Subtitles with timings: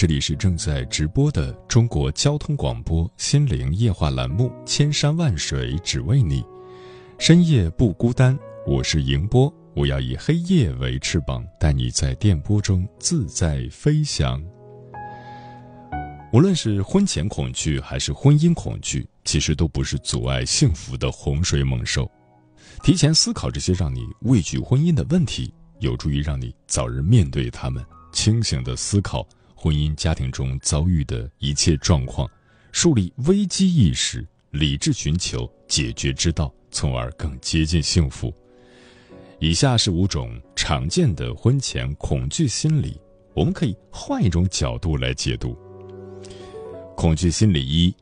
[0.00, 6.40] 这里是正在直播的中国交通广播心灵夜话栏目《千山万水只为你》，
[7.18, 8.34] 深夜不孤单，
[8.66, 14.42] 我是迎波，我要以黑夜为翅膀，带你在电波中自在飞翔。
[16.32, 22.10] 无论是婚前恐惧还是婚姻恐惧，其实都不是阻碍幸福的洪水猛兽。
[22.82, 25.52] 提前思考这些让你畏惧婚姻的问题。
[25.80, 29.26] 有助于让你早日面对他们，清醒的思考
[29.62, 32.26] 婚姻家庭中遭遇的一切状况，
[32.72, 38.32] 树立危机意识，理智寻求解决之道，从而更接近幸福。
[39.38, 42.98] 以下是五种常见的婚前恐惧心理，
[43.34, 45.54] 我们可以换一种角度来解读。
[46.96, 47.94] 恐惧心理一，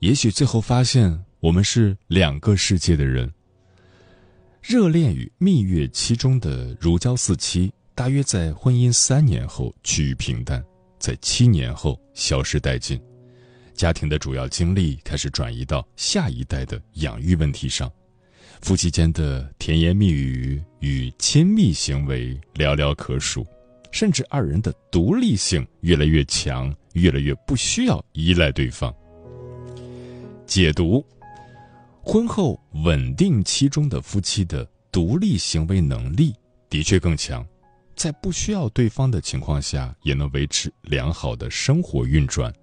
[0.00, 3.32] 也许最后发现我们是两个世界的人。
[4.60, 10.60] 热恋与蜜月期中的如胶似漆，大约在婚姻三年后趋于平淡，
[10.98, 13.00] 在七年后消失殆尽。
[13.74, 17.90] 家庭的主要精力开始转移到下一代的养育问题上，
[18.60, 23.46] 夫妻间的甜言蜜语与亲密行为寥寥可数，
[23.92, 28.92] 甚至二人的独立性越来越强，越来越不需要依赖对方。
[30.46, 31.04] 解读。
[32.00, 36.34] 婚后稳定期中的夫妻的独立行为能力
[36.70, 37.46] 的确更强，
[37.98, 42.54] 在不需要对方的情况下，也能维持良好的生活运转。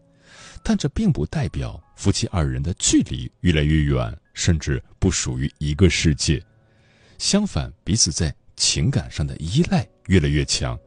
[0.63, 6.41] 但这并不代表夫妻二人的距离越来越远，甚至不属于一个世界。
[7.17, 10.79] 相反，彼此在情感上的依赖越来越强。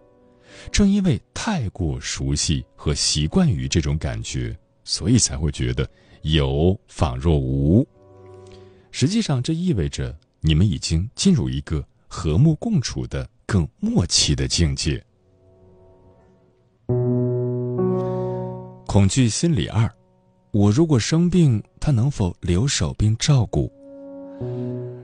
[0.72, 5.88] 正因为太过熟悉和习惯于这种感觉，所以才会觉得
[6.22, 7.86] 有仿若无。
[8.90, 15.02] 实际上，这意味着你们已经进入一个和睦共处的更默契的境界。
[18.86, 19.90] 恐惧心理二：
[20.50, 23.72] 我如果生病，他能否留守并照顾？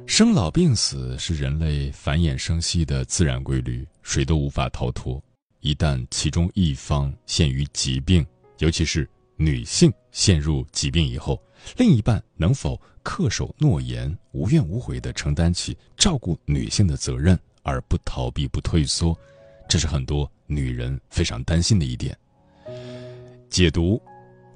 [0.06, 5.18] 生老病死是人类繁衍生息的自然规律，谁都无法逃脱。
[5.60, 8.24] 一旦其中一方陷于疾病，
[8.58, 11.42] 尤其是女性陷入疾病以后，
[11.78, 12.78] 另一半能否？
[13.02, 19.18] 恪守诺言，无怨无悔地承担起照顾女性的责任，而不逃避、不退缩，
[19.68, 22.16] 这是很多女人非常担心的一点。
[23.50, 24.00] 解读，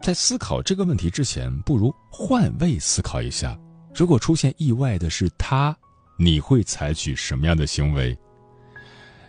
[0.00, 3.58] 在思考这个问题之前，不如换位思考一下：
[3.92, 5.76] 如果出现意外的是他，
[6.16, 8.16] 你会采取什么样的行为？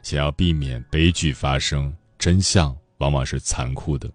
[0.03, 4.11] 想要避免悲剧发生，真相往往是残酷的。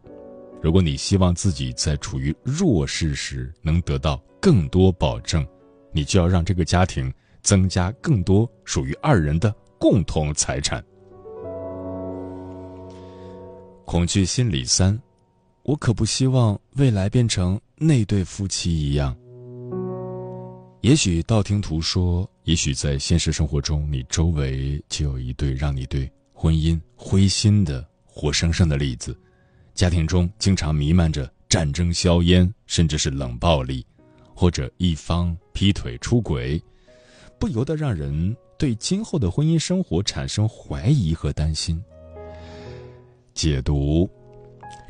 [0.63, 5.47] 如果你希望自己在处于弱势时能得到更多保证，
[5.93, 7.13] 你就要让这个家庭
[7.45, 10.85] 增加更多属于二人的共同财产。
[13.85, 14.99] 恐惧心理三，
[15.63, 19.15] 我可不希望未来变成那对夫妻一样。
[20.81, 29.17] 也许道听途说，也许在现实生活中，你周围就有一对让你对婚姻灰心的活生生的例子。
[29.75, 33.85] 家庭中经常弥漫着战争、硝烟，甚至是冷暴力，
[34.35, 36.63] 或者一方劈腿、出轨，
[37.45, 41.79] 不由得让人对今后的婚姻生活产生怀疑和担心。
[43.35, 44.09] 解读，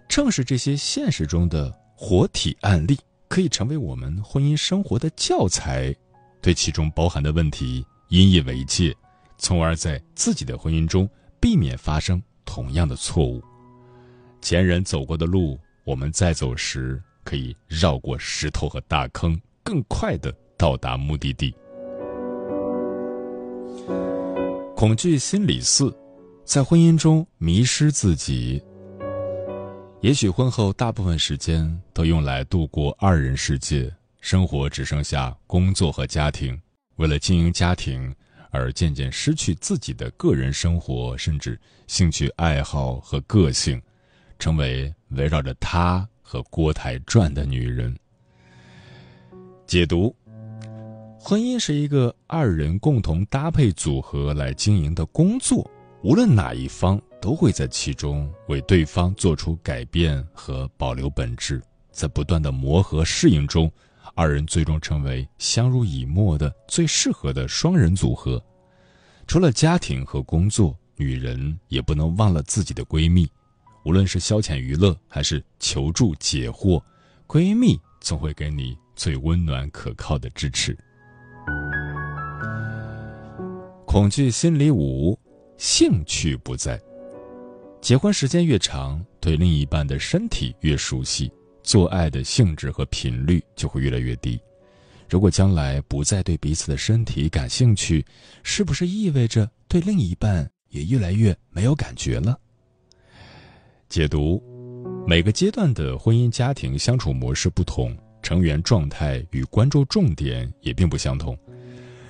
[0.08, 2.96] 正是这些现实中的活体案例，
[3.26, 5.92] 可以成为我们婚姻生活的教材，
[6.40, 8.94] 对其中包含的问题引以为戒，
[9.36, 11.10] 从而在自己的婚姻中
[11.40, 13.42] 避免发生同样的错误。
[14.40, 21.52] 前人走过的路，我们在走时可以绕过石头和大坑，更快的到达目的地。
[24.76, 25.96] 恐惧心理四，
[26.44, 28.60] 在婚姻中迷失自己。
[30.00, 33.90] 也许婚后大部分时间都用来度过二人世界，
[34.20, 36.60] 生活只剩下工作和家庭，
[36.96, 38.12] 为了经营家庭
[38.50, 43.80] 而渐渐失去自己的个人生活，甚至兴趣爱好和个性，
[44.40, 47.96] 成为围绕着他和锅台转的女人。
[49.66, 50.14] 解读：
[51.26, 55.66] 婚姻是一个二人共同搭配组合来经营的工作，
[56.02, 63.72] 无论哪一方都会在其中为对方做出改变和保留本质，在不断的磨合适应中，
[64.14, 68.38] 二人最终成为相濡以沫的最适合的双人组合。
[69.26, 73.26] 除了家庭和工作，女人也不能忘了自己的闺蜜，
[73.86, 76.82] 无论是消遣娱乐还是求助解惑，
[77.26, 78.76] 闺蜜总会给你。
[78.96, 80.78] 最温暖可靠的支持。
[83.94, 85.16] 恐惧心理五：
[85.56, 86.82] 兴趣不在。
[87.80, 91.30] 结婚时间越长，对另一半的身体越熟悉，
[91.62, 94.36] 做爱的性质和频率就会越来越低。
[95.08, 98.04] 如果将来不再对彼此的身体感兴趣，
[98.42, 102.36] 是不是意味着对另一半也越来越没有感觉了？
[103.88, 104.42] 解读：
[105.06, 107.96] 每个阶段的婚姻家庭相处模式不同。
[108.24, 111.38] 成员状态与关注重点也并不相同，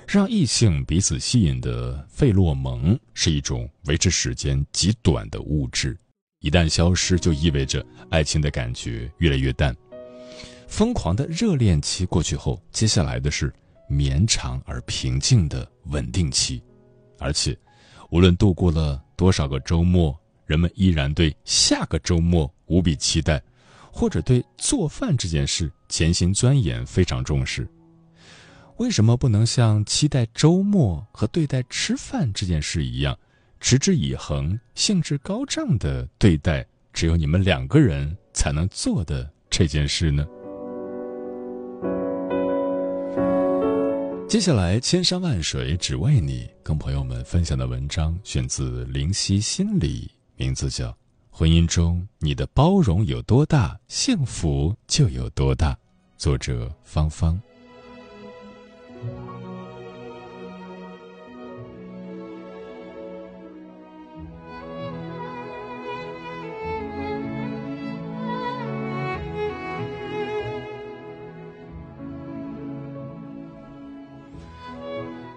[0.07, 5.97] 让异性彼此吸引的费洛蒙是一种维持时间极短的物质，
[6.39, 9.75] 一旦消失，就意味着爱情的感觉越来越淡。
[10.67, 13.53] 疯狂的热恋期过去后，接下来的是
[13.87, 16.61] 绵长而平静的稳定期，
[17.19, 17.57] 而且，
[18.09, 23.41] 无论度过了多少个周末，人们依然对下个周末无比期待。
[23.97, 27.65] 或者对做饭这件事潜心钻研，非常重视。
[28.77, 33.17] 为什么不能像期待周末和对待吃饭这件事一样，
[33.61, 40.27] 持之以恒、兴致高涨的对待只有你们两个人才能做的这件事呢？
[44.27, 50.93] 接下来，千山万水只为你，跟朋友们分享的文章选自灵犀心理，名字叫。
[51.29, 55.77] 婚姻中，你的包容有多大，幸福就有多大。
[56.17, 57.39] 作者：芳芳。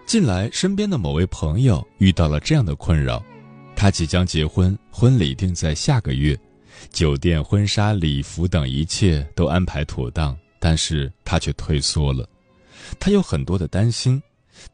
[0.06, 3.22] 近来，身边的某位朋友遇到了这样的困扰。
[3.76, 6.34] 他即将结婚，婚礼定在下个月，
[6.88, 12.26] 酒店、婚纱、礼服等一切都安排妥当，但是他却退缩了。
[12.98, 14.22] 他有很多的担心，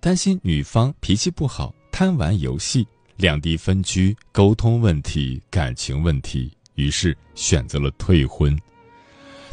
[0.00, 8.58] 担心女方脾气不好、贪玩游戏、两地分居、沟通问题、感情问题，于是选择了退婚。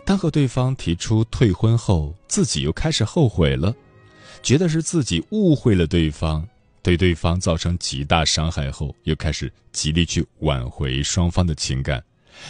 [0.05, 3.73] 当和对方提出退婚后，自己又开始后悔了，
[4.41, 6.47] 觉得是自己误会了对方。
[6.83, 12.03] 对对方造成极大伤害后，又开始极力去挽回双方的情感，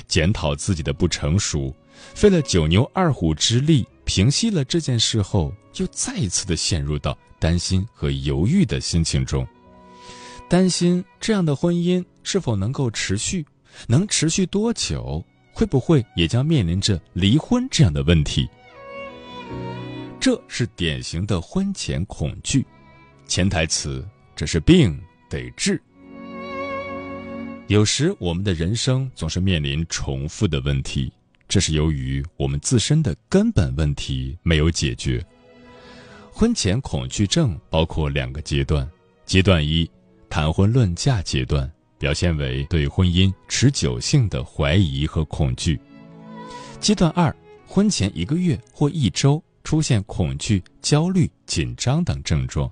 [0.08, 1.76] 检讨自己的不成熟，
[2.16, 9.48] 费了九牛二虎之力平息了这件事后，又再一次的陷入到担心和犹豫的心情中，
[10.50, 13.46] 担心这样的婚姻是否能够持续，
[13.88, 15.24] 能持续多久，
[15.54, 18.50] 会不会也将面临着离婚这样的问题？
[20.20, 22.66] 这是典型的婚前恐惧，
[23.26, 24.06] 潜台词。
[24.34, 25.80] 这是病得治。
[27.68, 31.12] 有时我们的人生总是面临重复的问题，
[31.48, 35.24] 这是由于我们自身的根本问题没有解决。
[36.42, 38.90] 婚前恐惧症包括两个阶段：
[39.28, 39.88] 阶段一，
[40.28, 45.78] 谈婚论嫁阶段，表现为对婚姻持久性的怀疑和恐惧；
[46.80, 47.32] 阶段二，
[47.68, 52.68] 婚前一个月或一周出现恐惧、焦虑、紧张等症状。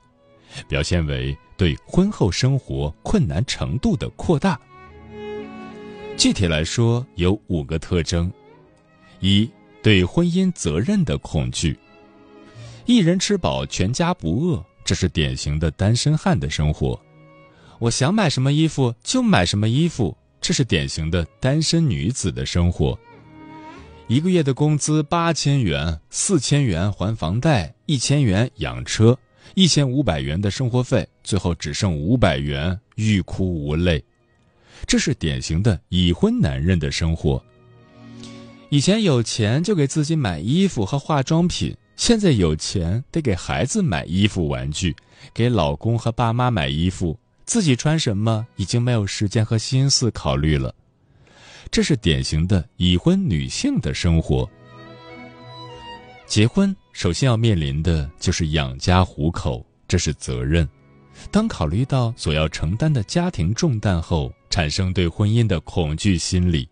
[0.68, 4.60] 表现为对婚后生活困难程度的扩大。
[6.18, 8.34] 具体来说，有五个特征：
[9.20, 9.48] 一、
[9.84, 11.78] 对婚姻责任的恐惧。
[12.90, 17.00] 一人吃饱全家不饿，这是典型的单身汉的生活。
[17.78, 22.98] 我想买什么衣服就买什么衣服，这是典型的单身女子的生活。
[24.08, 29.16] 一个月的工资八千元，四千元还房贷，一千元养车。
[29.54, 34.04] 一千五百元的生活费，最后只剩五百元，欲哭无泪。
[34.88, 37.40] 这是典型的已婚男人的生活。
[38.70, 44.96] 以前有钱就给自己买衣服和化妆品，现在有钱得给孩子买衣服、玩具，
[45.34, 50.74] 给老公和爸妈买衣服，自己穿什么已经没有时间和心思考虑了。
[51.70, 54.50] 这是典型的已婚女性的生活。
[56.26, 60.68] 结婚首先要面临的就是养家糊口，这是责任。
[61.30, 66.66] 当考虑到所要承担的家庭重担后，产生对婚姻的恐惧心理，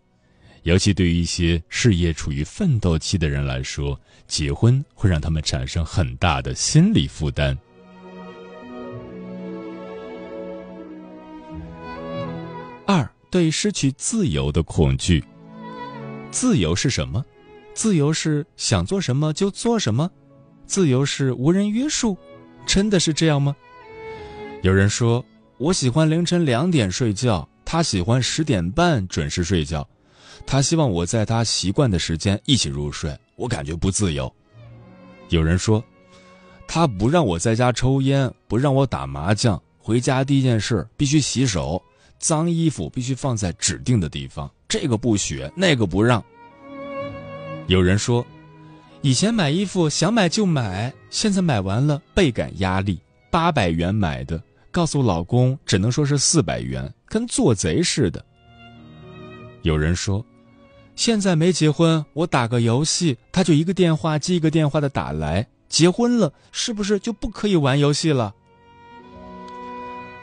[0.68, 7.56] 尤其对于一些事业处于奋斗期的人来说，结婚会让他们产生很大的心理负担。
[12.86, 15.24] 二对失去自由的恐惧。
[16.30, 17.24] 自由是什么？
[17.72, 20.10] 自由是想做什么就做什么，
[20.66, 22.14] 自由是无人约束，
[22.66, 23.56] 真的是这样吗？
[24.60, 25.24] 有人说
[25.56, 29.88] 我喜欢凌晨两点睡觉，他喜欢十点半准时睡觉，
[30.50, 34.32] 他希望我在他习惯的时间一起入睡，我感觉不自由。
[35.28, 35.84] 有人说
[36.66, 41.80] 他不让我在家抽烟，不让我打麻将，回家第一件事必须洗手，
[42.18, 46.24] 脏衣服必须放在指定的地方，这个不许，那个不让。
[47.66, 48.26] 有人说，
[49.02, 52.98] 以前买衣服想买就买，现在买完了倍感压力。
[53.30, 58.24] 八百元买的，告诉老公只能说是四百元，跟做贼似的。
[59.60, 60.24] 有人说，
[60.98, 65.46] 现在没结婚，我打个游戏，他就一个电话接一个电话的打来。
[65.68, 68.34] 结婚了，是不是就不可以玩游戏了？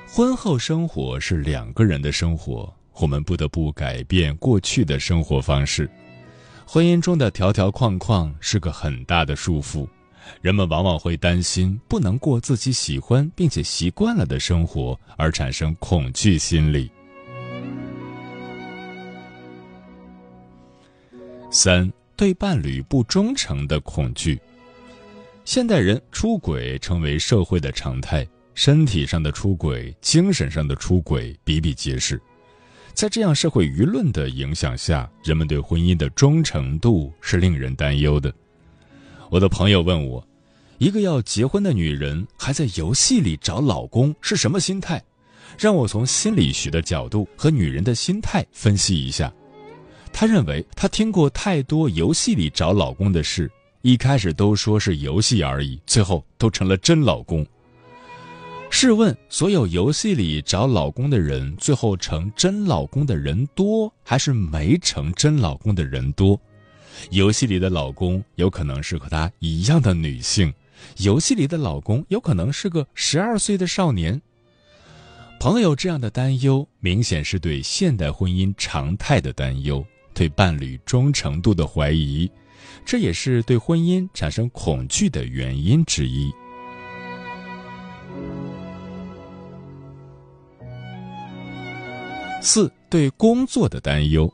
[0.05, 5.89] 婚后生活是两个人的生活，我们不得不改变过去的生活方式。
[6.67, 9.87] 婚姻中的条条框框是个很大的束缚，
[10.41, 16.91] 人们往往会担心不能过自己喜欢并且习惯了的生活，而产生恐惧心理。
[21.57, 24.37] 三对伴侣不忠诚的恐惧。
[25.45, 32.21] 现代人出轨成为社会的常态，身体上的出轨、精神上的出轨比比皆是。
[32.93, 38.33] 在这样社会舆论的影响下，人们对婚姻的忠诚度是令人担忧的。
[39.29, 40.27] 我的朋友问我，
[40.77, 45.01] 一个要结婚的女人还在游戏里找老公是什么心态？
[45.57, 49.33] 让我从心理学的角度和女人的心态分析一下。
[50.17, 57.45] 他认为他听过太多游戏里找老公的事，一开始都说是游戏而已，最后都成了真老公。
[58.69, 66.39] 试问，所有游戏里找老公的人，最后成真老公的人多，还是没成真老公的人多？
[67.09, 70.53] 游戏里的老公有可能是和他一样的女性，
[70.99, 74.21] 游戏里的老公有可能是个十二岁的少年。
[75.41, 82.27] 朋友这样的担忧，明显是对现代婚姻常态的担忧，对伴侣忠诚度的怀疑，
[82.83, 86.33] 这也是对婚姻产生恐惧的原因之一。
[92.41, 94.31] 四对工作的担忧，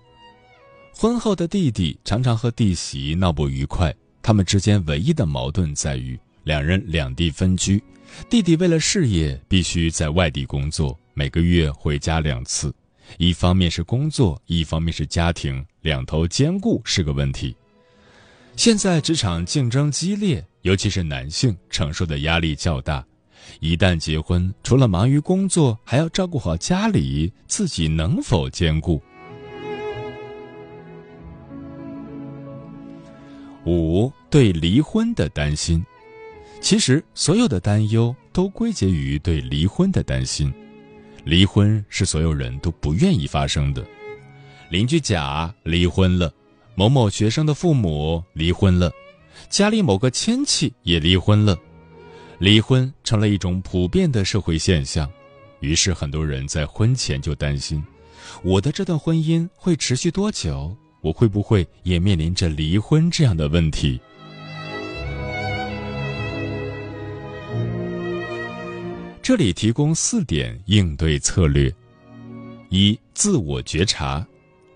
[0.93, 7.81] 婚后的弟弟常常和弟媳闹不愉快，他们之间唯一的矛盾在于两人两地分居，
[8.29, 12.73] 弟弟为了事业必须在外地工作，每个月回家两次，
[13.17, 17.55] 一方面是工作，一方面是家庭，两头兼顾是个问题。
[18.55, 23.05] 现在职场竞争激烈，尤其是男性承受的压力较大。
[23.59, 29.01] 一旦结婚，除了忙于工作，还要照顾好家里，自己能否兼顾？
[33.65, 35.83] 五对离婚的担心，
[36.59, 40.51] 其实所有的担忧都归结于对离婚的担心。
[41.23, 43.85] 离婚是所有人都不愿意发生的。
[44.69, 46.33] 邻居甲离婚了，
[46.75, 48.91] 某某学生的父母离婚了，
[49.49, 51.57] 家里某个亲戚也离婚了。
[52.39, 55.09] 离婚成了一种普遍的社会现象，
[55.59, 57.83] 于是很多人在婚前就担心：
[58.43, 60.75] 我的这段婚姻会持续多久？
[61.01, 63.99] 我会不会也面临着离婚这样的问题？
[69.23, 71.71] 这里提供四点应对策略：
[72.69, 74.25] 一、自我觉察。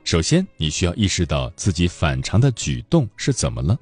[0.03, 3.75] 首先，你需要意识到自己反常的举动是怎么了。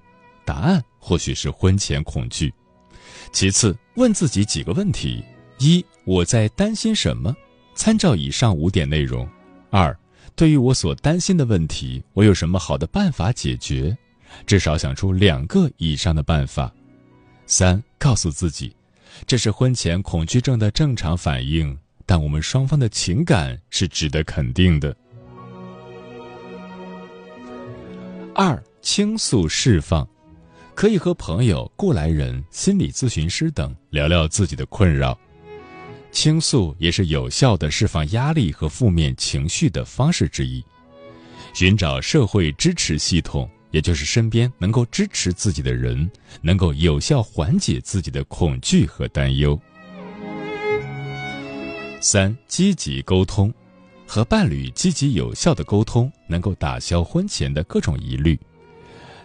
[0.46, 2.54] 答案或许是婚前恐惧。
[3.34, 5.22] 其次，问自己几个问题：
[5.60, 7.36] 一，我在担心什么？
[7.76, 9.28] 参照以上五点内容。
[9.70, 9.94] 二，
[10.34, 13.96] 对于我所担心的问题，我有什么好的办法解决？
[14.48, 16.74] 至少想出两个以上的办法。
[17.46, 18.74] 三，告诉自己，
[19.26, 24.96] 这是婚前恐惧症的正常反应，但我们双方的情感是值得肯定的。
[28.36, 30.08] 二，倾诉释放。
[30.76, 35.16] 可以和朋友、过来人、心理咨询师等聊聊自己的困扰，
[36.12, 40.66] 倾诉也是有效的释放压力和负面情绪的方式之一。
[41.54, 46.10] 寻找社会支持系统，也就是身边能够支持自己的人，
[46.42, 49.60] 能够有效缓解自己的恐惧和担忧。
[52.00, 53.52] 三、积极沟通，
[54.06, 58.40] 和伴侣积极有效的沟通，能够打消婚前的各种疑虑。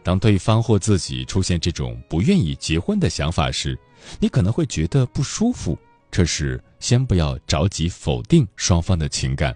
[0.03, 3.79] 当对方或自己出现这种不愿意结婚的想法时，
[4.19, 5.79] 你可能会觉得不舒服。
[6.11, 9.55] 这时，先不要着急否定双方的情感，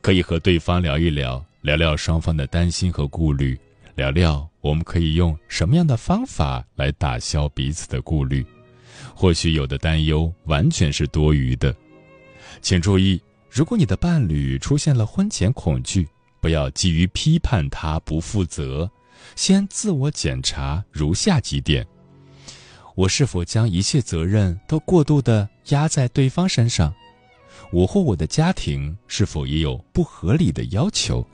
[0.00, 3.58] 可以和对方聊一聊，聊聊双方的担心和顾虑，
[3.94, 8.44] 聊聊我们可以用什么样的方法来打消彼此的顾虑。
[9.14, 11.74] 或许有的担忧完全是多余的。
[12.60, 13.20] 请注意，
[13.50, 16.08] 如果你的伴侣出现了婚前恐惧，
[16.40, 18.90] 不要急于批判他不负责。
[19.36, 21.86] 先自我检查如下几点：
[22.94, 26.92] 我是否将一切责任都过度的压在对方身上？
[27.72, 31.24] 我或我的家庭是否也有不合理的要求？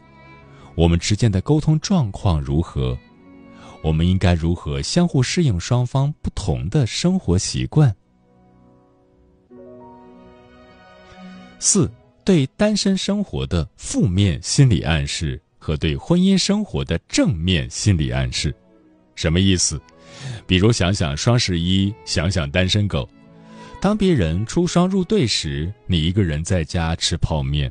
[0.80, 2.96] 我们之间的沟通状况如何？
[3.82, 7.94] 我们应该如何相互适应双方不同的生活习惯？
[11.58, 11.90] 四
[12.25, 15.38] 对单身生活的负面心理暗示。
[15.62, 18.56] 和对婚姻生活的正面心理暗示，
[19.14, 19.78] 什么意思？
[20.46, 23.06] 比如想想双十一，想想单身狗。
[23.78, 27.70] 当别人出双入对时，你一个人在家吃泡面；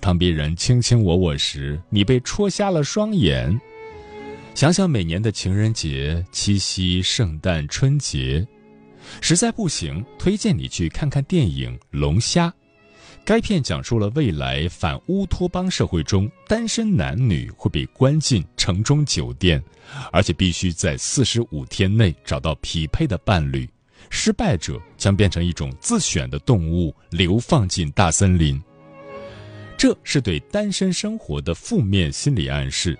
[0.00, 3.60] 当别人卿卿我我时，你被戳瞎了双眼。
[4.54, 8.46] 想想每年的情人节、七夕、圣诞、春节，
[9.20, 12.48] 实在不行，推荐你去看看电影《龙虾》。
[13.24, 19.62] 该片讲述了未来反乌托邦社会中，单身男女会被关进城中酒店，
[20.10, 23.68] 而且必须在四十五天内找到匹配的伴侣，
[24.08, 28.60] 失败者将变成一种自选的动物，流放进大森林。
[29.80, 32.98] 这是对单身生活的负面心理暗示。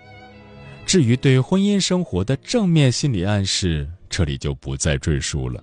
[0.86, 5.62] 至于对婚姻生活的正面心理暗示，这里就不再赘述了。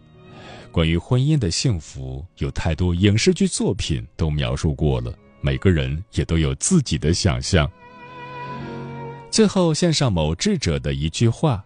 [0.71, 7.67] 关于婚姻的幸福，有太多影视剧作品都描述过了，每个人也都有自己的想象。
[9.31, 11.65] 最后献上某智者的一句话：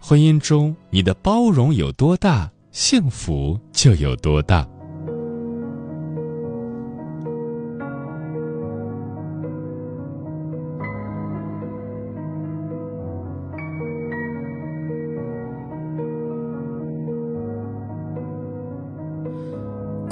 [0.00, 4.68] 婚姻中你的包容有多大，幸福就有多大。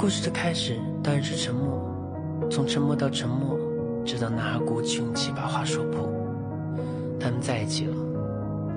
[0.07, 1.77] 故事的开始当然是沉默，
[2.49, 3.59] 从沉默到沉默，
[4.05, 6.09] 直到男孩鼓起勇气把话说破。
[7.19, 7.95] 他们在一起了，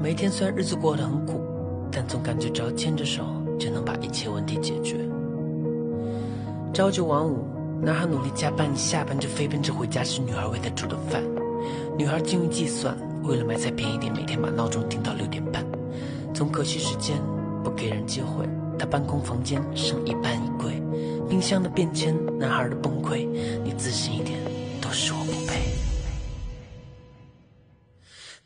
[0.03, 1.41] 每天虽然日子过得很苦，
[1.89, 3.23] 但总感觉只要牵着手
[3.61, 4.97] 就能把一切问题解决。
[6.75, 7.45] 朝九晚五，
[7.81, 11.23] 男孩努力加班，下班就飞奔着回家吃女孩为他煮的饭。
[11.97, 15.65] 女孩精于计算，为了买菜便宜点，每天把闹钟定到六点半。
[16.35, 17.17] 总可惜时间，
[17.63, 18.45] 不给人机会。
[18.81, 20.73] 他办公房间，剩一半衣柜。
[21.29, 23.29] 冰箱的变迁，男孩的崩溃，
[23.63, 24.41] 你自信一点，
[24.81, 25.61] 都是我不配。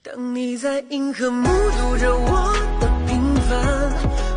[0.03, 3.57] 当你在银河目睹着我的平凡，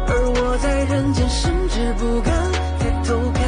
[0.08, 3.42] 而我在人间甚至不敢抬头看，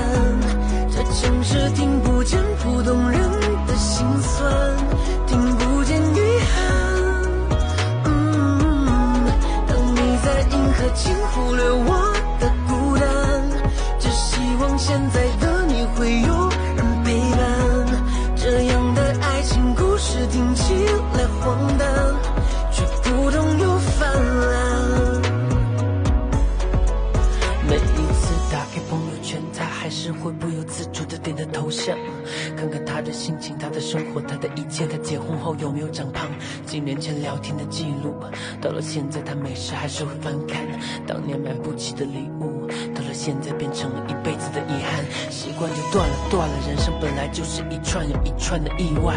[0.90, 3.22] 这城市听不见普通人
[3.68, 4.78] 的心酸，
[5.28, 6.58] 听不见遗憾。
[8.06, 8.10] 嗯，
[9.68, 12.19] 当你在银河尽忽略我。
[14.90, 17.86] 现在的你会有人陪伴，
[18.36, 20.74] 这样的爱情故事听起
[21.14, 21.88] 来荒诞，
[22.72, 24.12] 却不懂又泛
[24.50, 25.22] 滥。
[27.68, 31.96] 每一次打开朋友圈，他还是会不由自主的点他头像，
[32.58, 34.88] 看看他的心情、他的生活、他的一切。
[34.88, 36.28] 他结婚后有没有长胖？
[36.66, 38.16] 几年前聊天的记录，
[38.60, 40.66] 到了现在他没事还是会翻看
[41.06, 42.68] 当年买不起的礼物。
[43.20, 46.56] 现在变成了一辈子的遗憾，习惯就断了，断了。
[46.66, 49.14] 人生本来就是一串又一串的意外。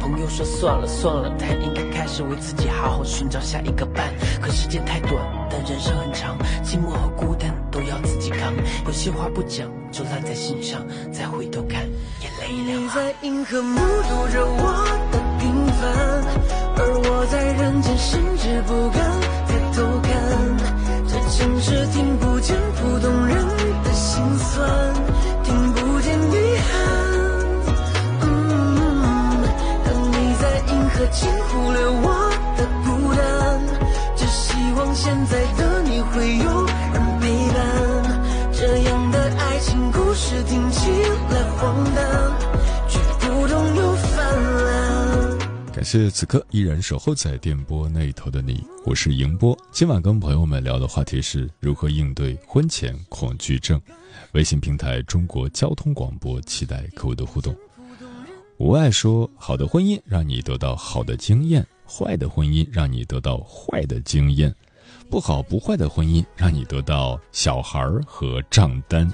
[0.00, 4.12] 朋友说算了算了，他应该开始为自己好好寻找下一个伴。
[4.42, 5.12] 可时间太短，
[5.48, 8.52] 但人生很长，寂寞和孤单都要自己扛。
[8.86, 11.82] 有些话不讲，就烂在心上，再回头看，
[12.22, 13.04] 眼泪两行。
[13.04, 14.62] 你在银河目睹着我
[15.12, 15.84] 的平凡，
[16.74, 18.98] 而我在人间甚至不敢
[19.46, 20.73] 抬头看。
[21.36, 23.36] 像是听不见普通人
[23.82, 24.94] 的心酸，
[25.42, 26.72] 听不见遗憾。
[28.20, 29.42] 嗯，
[29.84, 32.06] 当你在银河尽忽略我
[32.56, 33.20] 的孤单，
[34.14, 35.42] 只希望现在
[45.94, 49.56] 谢此刻依然守候在电波那头的你，我是迎波。
[49.70, 53.80] 今晚跟朋友们聊的话题是如何应对婚前恐惧症。
[54.32, 57.56] 微信平台中国交通广播，期待客户的互动。
[58.56, 64.52] 无爱说，好的婚姻让你得到好的经验，坏的婚姻让你得到坏的经验，
[65.08, 69.08] 不好不坏的婚姻让你得到小孩儿和账单。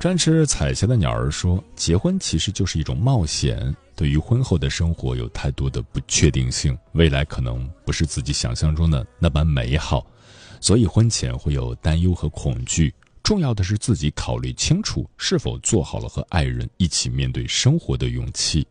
[0.00, 3.76] 专吃彩霞的鸟儿说，结婚其实就是一种冒险。
[3.96, 10.06] 对于婚后的生活有太多的不确定性，未来可能不是自己想象中的那般美好，
[10.60, 12.94] 所以婚前会有担忧和恐惧。
[13.22, 18.64] 重要的是自己考虑清楚，是否做好了和爱人一起面对生活的勇气。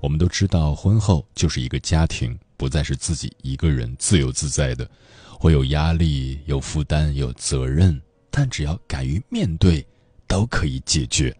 [0.00, 4.90] 我们都知道，婚后就是一个家庭，不再是自己一个人自由自在的，
[5.38, 8.00] 会有压力、有负担、有责任，
[8.30, 9.86] 但只要敢于面对，
[10.26, 11.36] 都可以解决。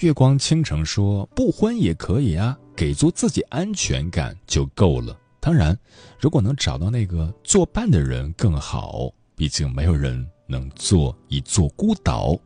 [0.00, 5.16] 月光倾城说：“不婚也可以啊，给足自己安全感就够了。
[5.40, 5.78] 当然，
[6.18, 12.36] 如果能找到那个作伴的人更好，毕竟没有人能做一座孤岛。”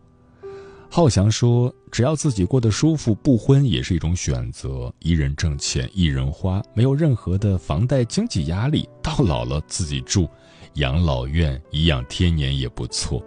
[0.90, 4.92] 浩翔说：“只要自己过得舒服，不婚也是一种选择。
[5.00, 10.28] 一人挣钱一人花，没有任何的房贷经济压力，到老了自己住，
[10.74, 13.22] 养老院颐养天年也不错。”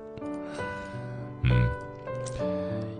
[1.44, 1.81] 嗯。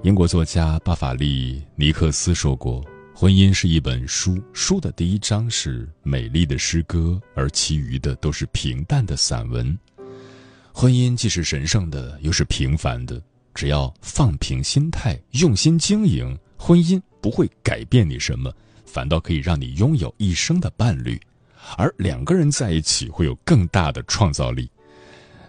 [0.04, 2.84] 英国作家巴法利尼克斯说过
[3.14, 9.78] ：“婚姻是一本书，书的第一章是美丽的诗歌，而其余的都是平淡的散文。
[10.74, 13.22] 婚姻既是神圣的，又是平凡的。
[13.54, 18.52] 只要放平心态，用心经营，婚姻不会改变你什么，
[18.88, 21.22] 反倒可以让你拥有一生的伴侣。
[21.78, 24.68] 而两个人在一起会有更大的创造力。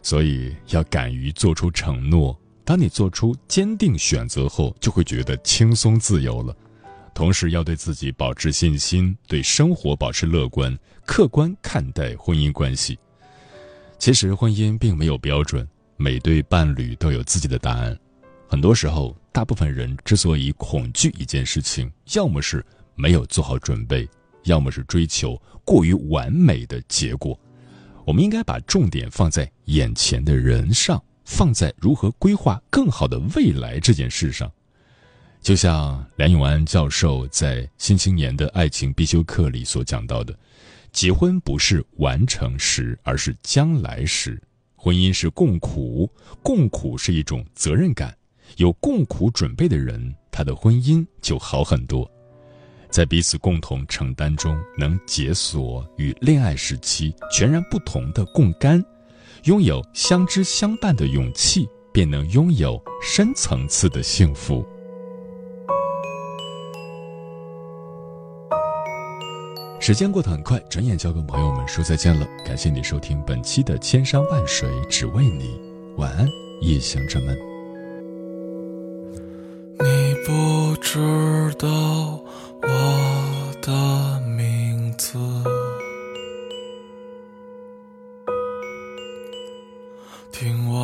[0.03, 6.57] 所以要敢于做出承诺。”当你做出坚定选择后，就会觉得轻松自由了。
[7.15, 12.99] 同时，要对自己保持信心，对生活保持乐观，客观看待婚姻关系。
[13.99, 17.99] 其实，婚姻并没有标准，每对伴侣都有自己的答案。
[18.49, 24.09] 很多时候，大部分人之所以恐惧一件事情，要么是没有做好准备，
[24.45, 27.39] 要么是追求过于完美的结果。
[28.07, 31.03] 我们应该把重点放在眼前的人上。
[31.25, 34.51] 放在如何规划更好的未来这件事上，
[35.41, 40.37] 就像梁永安教授在《新青年的爱情必修课》里所讲到的，
[40.93, 44.41] 结婚不是完成时，而是将来时。
[44.77, 46.11] 婚姻是共苦，
[46.43, 48.17] 共苦是一种责任感。
[48.57, 52.11] 有共苦准备的人，他的婚姻就好很多。
[52.91, 58.85] 在彼此共同承担中，能解锁与恋爱时期全然不同的共甘。
[59.45, 64.65] 拥有相知相伴的勇气，便能拥有深层次的幸福。
[69.81, 72.25] 时间过得很快，转眼就要跟朋友们说再见了。
[72.47, 75.59] 感谢你收听本期的《千山万水只为你》，
[75.97, 76.25] 晚安，
[76.61, 77.37] 夜行者们。
[79.81, 81.69] 你不知道
[82.63, 85.19] 我的名字。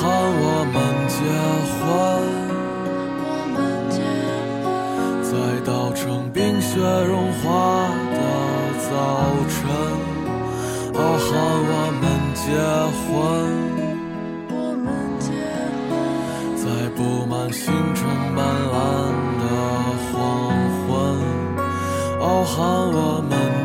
[0.00, 1.20] 喊我们结
[1.76, 1.78] 婚。
[3.20, 3.60] 我们
[3.90, 4.00] 结
[4.64, 4.66] 婚。
[5.22, 7.44] 在稻城冰雪融化
[8.16, 8.18] 的
[8.88, 8.90] 早
[9.52, 9.60] 晨，
[10.94, 11.28] 哦，喊
[11.68, 12.48] 我们结
[13.04, 13.12] 婚。
[14.48, 14.88] 我们
[15.20, 15.28] 结
[15.90, 15.92] 婚。
[16.56, 16.64] 在
[16.96, 17.98] 布满星辰
[18.34, 18.38] 斑
[18.72, 18.74] 斓
[19.38, 19.44] 的
[20.08, 20.16] 黄
[20.88, 20.88] 昏，
[22.20, 22.56] 哦，喊
[22.90, 23.59] 我们。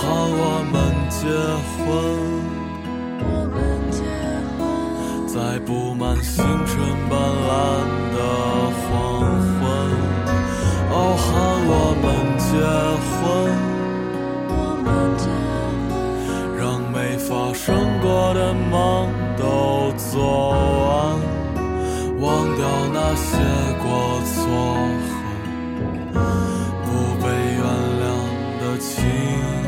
[0.00, 0.74] 好我们
[1.10, 1.26] 结
[1.74, 1.76] 婚
[3.20, 3.56] 我们
[3.90, 3.98] 结
[4.54, 4.58] 婚
[5.26, 6.78] 在布满星辰
[7.10, 7.50] 斑斓
[8.14, 8.18] 的
[8.78, 8.88] 黄
[9.58, 9.60] 昏
[10.90, 11.28] 哦好
[11.70, 12.06] 我们
[12.38, 12.50] 结
[13.10, 13.18] 婚。
[14.48, 14.52] 我
[14.84, 14.86] 们
[15.18, 15.26] 结
[15.88, 15.90] 婚
[16.56, 17.66] 让没发生
[18.00, 20.50] 过的梦都做
[20.86, 20.88] 完。
[22.20, 23.36] 忘掉那些
[23.82, 23.86] 过
[24.24, 24.34] 错
[26.12, 26.16] 和
[26.84, 26.86] 不
[27.22, 27.26] 被
[27.58, 27.62] 原
[28.00, 28.06] 谅
[28.60, 29.67] 的情。